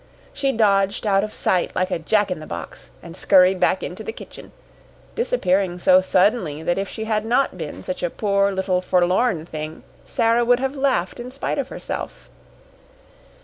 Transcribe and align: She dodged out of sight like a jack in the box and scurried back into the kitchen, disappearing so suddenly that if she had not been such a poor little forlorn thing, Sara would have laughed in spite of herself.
She 0.33 0.51
dodged 0.51 1.05
out 1.05 1.23
of 1.23 1.31
sight 1.31 1.75
like 1.75 1.91
a 1.91 1.99
jack 1.99 2.31
in 2.31 2.39
the 2.39 2.47
box 2.47 2.89
and 3.03 3.15
scurried 3.15 3.59
back 3.59 3.83
into 3.83 4.03
the 4.03 4.11
kitchen, 4.11 4.51
disappearing 5.13 5.77
so 5.77 6.01
suddenly 6.01 6.63
that 6.63 6.79
if 6.79 6.89
she 6.89 7.03
had 7.03 7.23
not 7.23 7.55
been 7.55 7.83
such 7.83 8.01
a 8.01 8.09
poor 8.09 8.51
little 8.51 8.81
forlorn 8.81 9.45
thing, 9.45 9.83
Sara 10.03 10.43
would 10.43 10.59
have 10.59 10.75
laughed 10.75 11.19
in 11.19 11.29
spite 11.29 11.59
of 11.59 11.67
herself. 11.67 12.29